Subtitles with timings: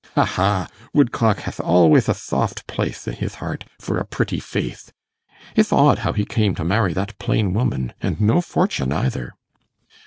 [0.15, 0.67] 'Ha, ha!
[0.95, 4.89] Woodcock hath alwayth a thoft place in hith heart for a pretty fathe.
[5.55, 9.35] It'th odd how he came to marry that plain woman, and no fortune either.